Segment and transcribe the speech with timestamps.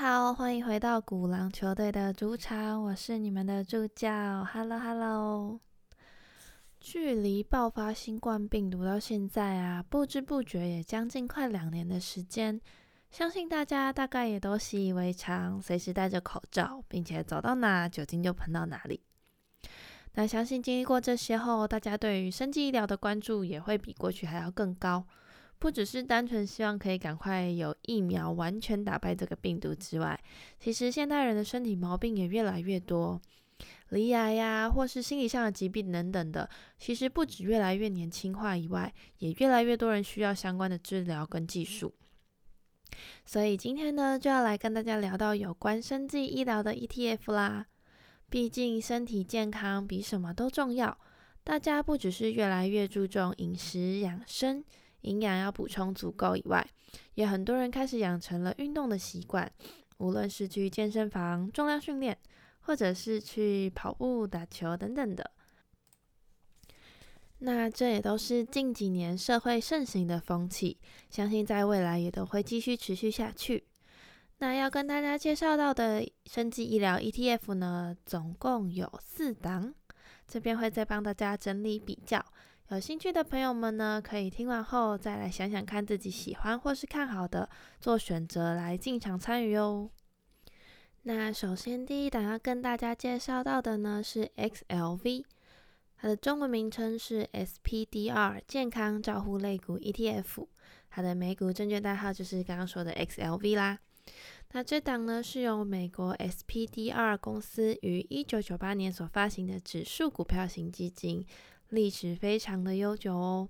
[0.00, 5.58] 好，欢迎回到古狼球队的主场，我是你们的助教，Hello Hello。
[6.80, 12.60] 距离爆发新冠病毒到现在啊，不知不觉也将近快两年的时间，
[13.10, 19.00] 相信大家大概也都习以为常，随时戴着口罩，并且走到哪酒精就喷到哪里。
[20.14, 25.04] 那相信经历过这些后，大家对于生技医疗的关注也会比过去还要更高。
[25.58, 30.18] 不只是单纯希望可以赶快有疫苗完全打败这个病毒之外，
[30.60, 33.20] 其实现代人的身体毛病也越来越多，
[33.88, 41.92] 离癌呀，或是心理上的疾病等等的，其实不止越来越年轻化以外，也越来越多人需要相关的治疗跟技术。
[43.24, 47.66] 所以今天呢，就要来跟大家聊到有关生技医疗的 ETF 啦。
[48.30, 50.98] 毕竟身体健康比什么都重要，
[51.42, 54.62] 大家不只是越来越注重饮食养生。
[55.02, 56.66] 营养要补充足够以外，
[57.14, 59.50] 也很多人开始养成了运动的习惯，
[59.98, 62.18] 无论是去健身房重量训练，
[62.60, 65.30] 或者是去跑步、打球等等的。
[67.40, 70.76] 那这也都是近几年社会盛行的风气，
[71.08, 73.64] 相信在未来也都会继续持续下去。
[74.38, 79.72] 那要跟大家介绍到的生技医疗 ETF 呢，总共有四档，
[80.26, 82.24] 这边会再帮大家整理比较。
[82.70, 87.48] 有兴趣的朋友们呢，可以听完后再来想想看自己喜欢或是看好的，
[87.80, 89.88] 做选择来进场参与哦。
[91.04, 95.24] 那首先第一档要跟大家介绍到的呢是 XLV，
[95.96, 100.46] 它的中文名称是 SPDR 健康照护类股 ETF，
[100.90, 103.78] 它的美股证券代号就是刚刚说的 XLV 啦。
[104.52, 111.24] 那这档呢是由美国 SPDR 公司于一九九八年所发行的指数股票型基金。
[111.70, 113.48] 历史非常的悠久哦。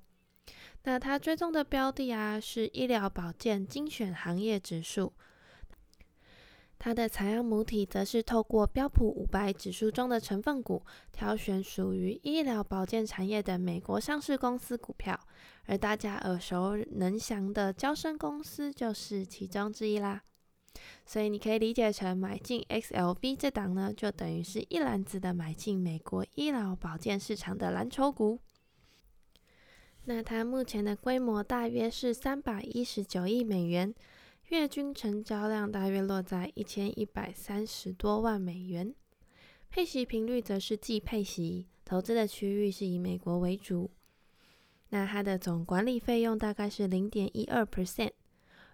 [0.84, 5.12] 那它追踪的标的啊是医疗保健精选行业指数，
[6.78, 10.82] 它的采样母体则是透过标普五百指数中的成分股
[11.12, 15.18] 挑选属于医疗保健产业的美国上市公司股票，
[15.66, 20.22] 而大家耳熟能详的交生公司就是其中之一啦。
[21.04, 28.38] 所以你可以理解成买进 XLV 这档呢，就等于是一篮子的买进美国医疗保健市场的蓝筹股。
[30.04, 33.94] 那它目前的规模大约是三百一十九亿美元，
[34.48, 38.94] 月均成交量大约落在一千一百三十多万美元。
[39.70, 43.90] 配息频率则是季配息，投资的区域是以美国为主。
[44.88, 48.12] 那它的总管理费用大概是零点一二 percent。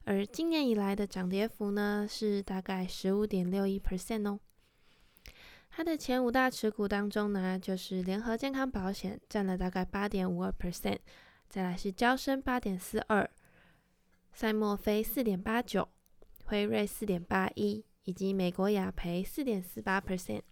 [0.05, 4.39] 而今年以来的涨跌幅呢，是大概十五点六一 percent 哦。
[5.71, 10.99] 它的前五大持股当中呢，就是联合健康保险占了大概八点五二 percent，
[11.49, 13.29] 再来是交生八点四二，
[14.33, 15.89] 赛默菲四点八九，
[16.45, 20.43] 辉瑞四点八一，以及美国雅培四点四八 percent。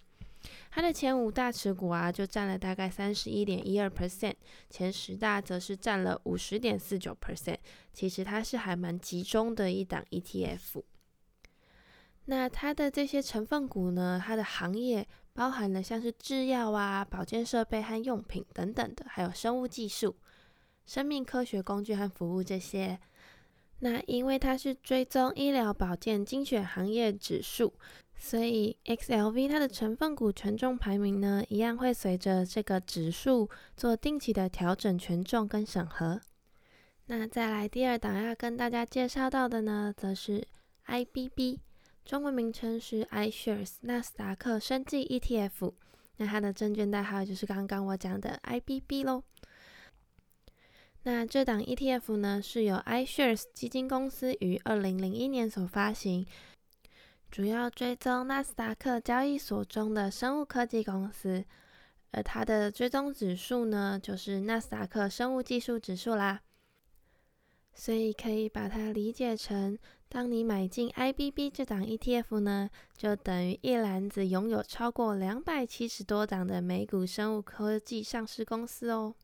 [0.70, 4.34] 它的前五大持股啊，就占了大概三十一点一二 percent，
[4.70, 7.58] 前十大则是占了五十点四九 percent。
[7.92, 10.82] 其实它是还蛮集中的一档 ETF。
[12.26, 20.16] 那它的这些成分股呢，它的行业包含了像是制药啊、保健设备和用品等等的，还有生物技术、
[20.86, 22.98] 生命科学工具和服务这些。
[23.80, 27.74] 那因为它是追踪医疗保健精选行业指数。
[28.24, 36.20] 所以，XLV 它的成分股权重排名呢，一样会随着这个指数做定期的调整权重跟审核。
[37.06, 40.46] 那再来第二档要跟大家介绍到的呢，则是
[40.86, 41.58] IBB，
[42.04, 45.72] 中文名称是 iShares 纳斯达克生技 ETF。
[46.18, 49.24] 那它的证券代号就是刚刚我讲的 IBB 咯。
[51.02, 56.24] 那这档 ETF 呢，是由 iShares 基金公司于二零零一年所发行。
[57.32, 61.42] 主要追踪纳斯达克交易所中的生物科技公司，
[62.10, 66.42] 而它的追踪指数呢，就是纳斯达克生物技术指数啦。
[67.72, 69.78] 所以可以把它理解成，
[70.10, 72.68] 当你买进 IBB 这档 ETF 呢，
[72.98, 79.14] 就等于一篮子拥有超过两百七十多档的美股生物科技上市公司哦。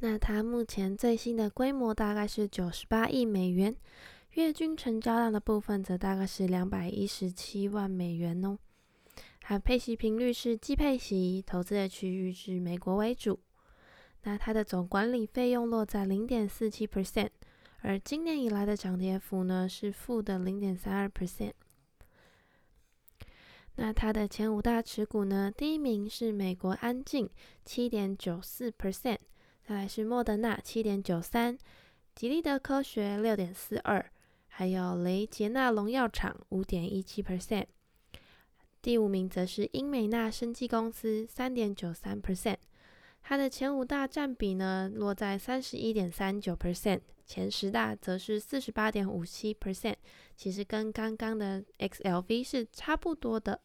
[0.00, 3.76] 那它目前最新的规模大概是九十八亿美元。
[4.36, 8.58] 月均成交量的部分则大概是两百一十七万美元哦，
[9.42, 13.40] 还配息频率是季配息，投资的区域是美国为主。
[14.24, 17.30] 那它的总管理费用落在零点四七 percent，
[17.80, 21.52] 而今年以来的涨跌幅呢是负的零点三二 percent。
[23.76, 27.30] 那它的前五大持股呢，第一名是美国安静
[27.64, 29.18] 七点九四 percent，
[29.62, 31.56] 再来是莫德纳七点九三，
[32.14, 34.04] 吉利德科学六点四二。
[34.58, 37.66] 还有雷杰纳农药厂五点一七 percent。
[38.80, 42.56] 第五名则是英美纳生技公司三点九三 percent。
[43.20, 49.96] 它的前五大占比呢落在三十一点三九 percent，前十大则是四十八点五七 percent。
[50.34, 53.60] 其实跟刚刚的 XLV 是差不多的。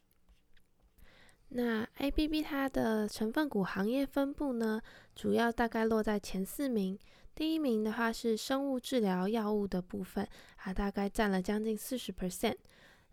[1.54, 4.82] 那 ABB 它的成分股行业分布呢，
[5.16, 7.00] 主要大概落在前四名。
[7.34, 12.58] 第一名的话是生物治疗药物的部分，它大概占了将近四十 percent。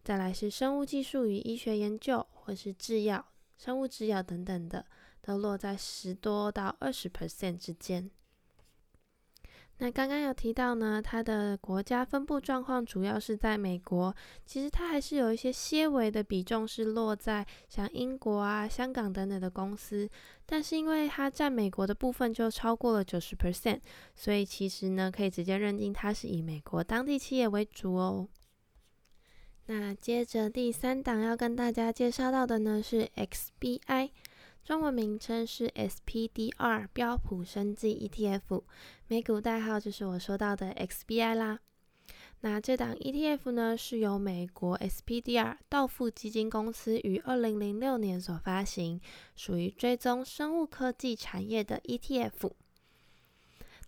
[0.03, 3.25] 再来是生物技术与医学研究，或是制药、
[3.57, 4.87] 生物制药等等的。
[5.21, 8.11] 都落在十多到二十 percent 之间。
[9.81, 14.13] 那刚刚有提到呢，它的国家分布状况主要是在美国，
[14.45, 20.11] 其实它还是有一些些微的比重是落在像英国啊、香港等等的公司，
[20.45, 23.79] 但是因为它占美国的部分就超过了九十 percent，
[24.17, 28.27] 所以其实呢可以直接认定它是以美国当地企业为主哦。
[29.67, 34.11] 那接着第三档要跟大家介绍到的呢是 XBI。
[34.65, 38.63] 中文名称是 SPDR 标普生技 ETF，
[39.07, 41.61] 美股代号就是我说到的 XBI 啦。
[42.41, 49.01] 那这档 ETF 呢，是由美国 SPDR 道富基金公司于二零零六年所发行，
[49.35, 52.53] 属于追踪生物科技产业的 ETF。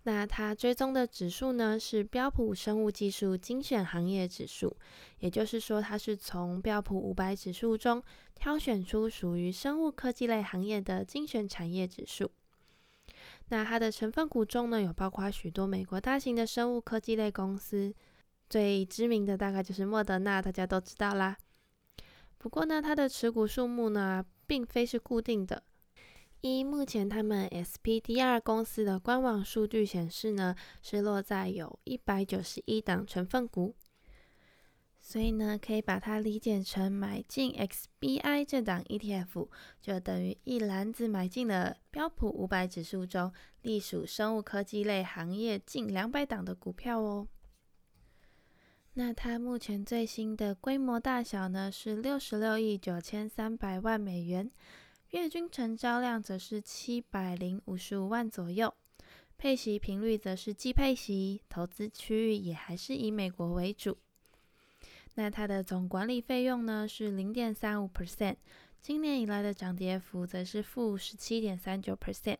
[0.03, 4.75] 那它追踪的指数呢，是标普生物技术精选行业指数，
[5.19, 8.01] 也就是说，它是从标普五百指数中
[8.33, 12.31] 挑选出属于生物科技类行业的精选产业指数。
[13.49, 17.93] 那它的成分股中呢，有包括许多美国大型的生物科技类公司，
[18.49, 21.37] 最知名的大概就是莫德纳，大家都知道啦。
[22.39, 25.61] 不过呢，它的持股数目呢，并非是固定的。
[26.41, 33.75] 一目前他们 SPDR 公司的官网数据显示呢，是落在有一百九十一档成分股，
[34.99, 39.49] 所以呢，可以把它理解成买进 XBI 这档 ETF，
[39.79, 47.27] 就等于一篮子买进了标普五百指数中隶属生物科技类行业近两百档的股票哦。
[48.95, 54.49] 那它目前最新的规模大小呢，是六十六亿九千三百万美元。
[55.11, 58.73] 月均成交量则是七百零五十五万左右，
[59.37, 63.97] 配息频率则是季配息，投资区域也还是以美国为主。
[65.15, 68.37] 那它的总管理费用呢是零点三五 percent，
[68.81, 72.37] 今年以来的涨跌幅则是负十七点三九 percent。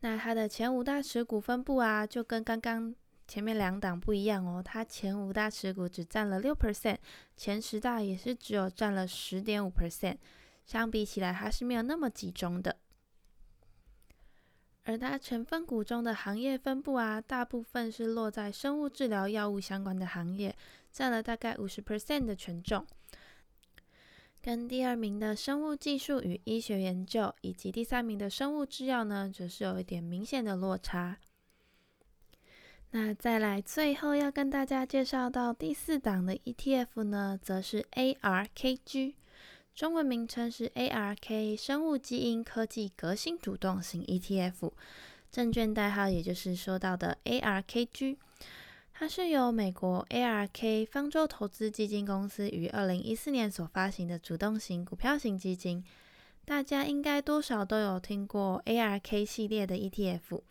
[0.00, 2.94] 那它的前五大持股分布啊，就跟刚刚
[3.26, 6.98] 前面两档不一样哦，它前五大持股只占了六 percent，
[7.34, 10.18] 前十大也是只有占了十点五 percent。
[10.64, 12.76] 相比起来，它是没有那么集中的。
[14.84, 20.56] 而它成分股中的行业分布啊，大部分是落在生物治疗药物相关的行业，
[20.90, 22.84] 占了大概五十 percent 的权重。
[24.40, 31.18] 跟第二名的生物技术与医学研究，以及第三名的生物制药呢，则是有一点明显的落差。
[32.90, 39.14] 那再来，最后要跟大家介绍到第四档的 ETF 呢，则是 ARKG。
[39.74, 44.70] 中文名称是 ARK 生物基因科技革新主动型 ETF，
[45.30, 48.18] 证券代号也就是说到的 ARKG，
[48.92, 55.82] 它是由美国 ARK 方舟投资基金公司于二零一四年所发行的主动型股票型基金。
[56.44, 60.42] 大家应该多少都有听过 ARK 系列的 ETF，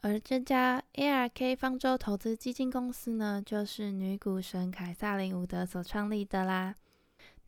[0.00, 6.76] 而这家 ARK 方舟投资基金公司呢，就是女股神凯撒琳伍德所创立的啦。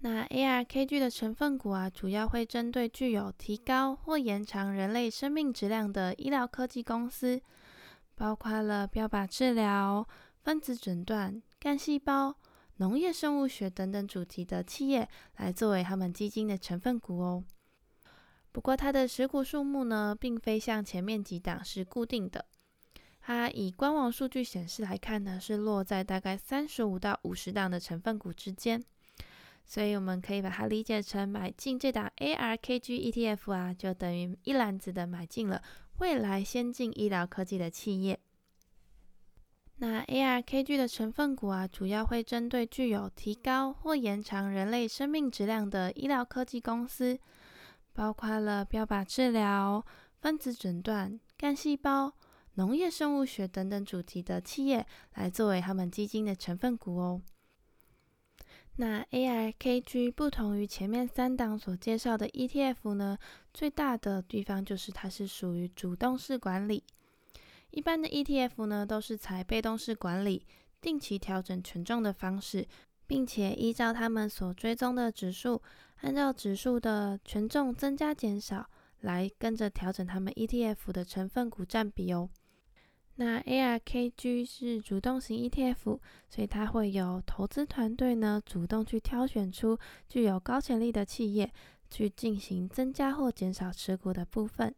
[0.05, 7.41] 那 ARKG 的成分股啊，主要会针对具有提高或延长人类生命质量的医疗科技公司，
[8.15, 10.07] 包括了标靶治疗、
[10.43, 12.37] 分子诊断、干细胞、
[12.77, 15.09] 农业生物学等等主题的企业，
[15.39, 17.43] 来作为他们基金的成分股哦。
[18.53, 22.45] 不过它的持股数目呢，并非像前面几档是固定的，
[23.21, 28.85] 它以官网数据显示来看呢，是落在大概三十五到五十档的成分股之间。
[29.65, 35.63] 所以我们可以把它理解成买进这档 ARKG ETF 啊，就等于一篮子的买进了
[35.99, 38.19] 未来先进医疗科技的企业。
[39.77, 47.19] 那 ARKG 的成分股啊，主要会针对具有提高或延长人类生命质量的医疗科技公司，
[47.93, 49.85] 包括了标靶治疗、
[50.21, 52.13] 分子诊断、干细胞、
[52.55, 57.23] 农业生物学等等主题的企业，来作为他们基金的成分股哦。
[58.77, 63.17] 那 ARKG 不同于前面三档所介绍的 ETF 呢，
[63.53, 66.83] 最大的地方就是它是属于主动式管理。
[67.71, 70.45] 一般的 ETF 呢都是采被动式管理，
[70.81, 72.67] 定期调整权重的方式，
[73.07, 75.63] 并且依照他们所追踪的指数，
[76.01, 78.69] 按照指数的权重增加减少，
[79.01, 82.29] 来跟着调整他们 ETF 的成分股占比哦。
[83.17, 89.79] 那 ARKG 是主动型 ETF，所以它会有投资团队呢主动去挑选出
[90.09, 91.53] 具有高潜力的企业，
[91.89, 94.75] 去进行增加或减少持股的部分。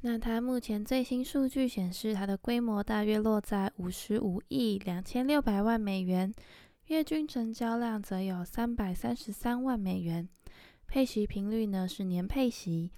[0.00, 6.34] 那它目前最新数据显示，它的规模大约落在五十五亿两千六百万美元，
[6.86, 10.28] 月均成交量则有三百三十三万美元，
[10.88, 12.90] 配息频率呢是年配息。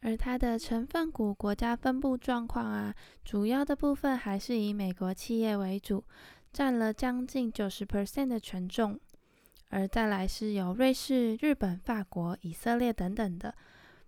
[0.00, 6.04] 而它的成分股国家分布状况啊，主要的部分还是以美国企业为主，
[6.52, 9.00] 占了将近九十 percent 的权重，
[9.70, 13.54] 而再来是有瑞士、日本、法国、以色列等等的。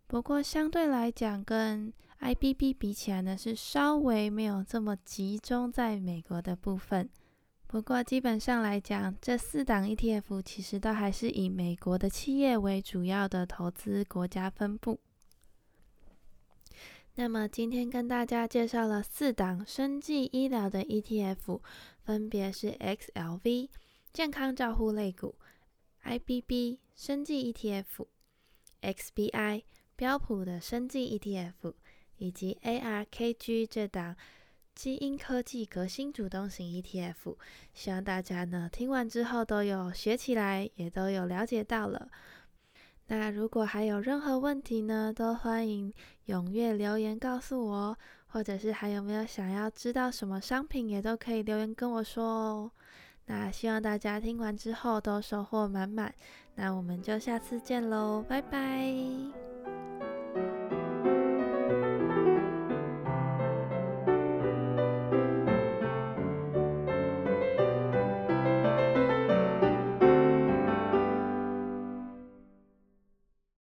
[0.06, 7.08] 不过相对来讲，跟 IBB 比起来呢，是稍微没有这么集中在美国的部分。
[7.66, 14.98] 不过基本上来讲，这四档 ETF 其实都还是以美国的企业为主要的投资国家分布。
[17.18, 21.60] 那么今天跟大家介绍了四档生技医疗的 ETF，
[22.04, 23.68] 分别是 XLV
[24.12, 25.34] 健康照护类股、
[26.04, 28.06] IBB 生技 ETF、
[28.82, 29.64] XBI
[29.96, 31.74] 标普的生技 ETF，
[32.18, 34.14] 以及 ARKG 这档
[34.76, 37.36] 基因科技革新主动型 ETF。
[37.74, 42.08] 希望大家呢听完之后都有学起来，也都有了解到了。
[43.08, 45.92] 那如果还有任何问题呢，都欢迎
[46.26, 47.98] 踊跃留言告诉我，
[48.28, 52.70] 或者是还有没有想要知道什么商品，也都可以留言跟我说哦。
[53.26, 56.14] 那希望大家听完之后都收获满满，
[56.54, 59.47] 那我们就下次见喽，拜拜。